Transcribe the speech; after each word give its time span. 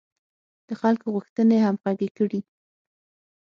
د 0.67 0.69
خلکو 0.81 1.05
غوښتنې 1.15 1.57
همغږې 1.65 2.09
کړي. 2.17 2.39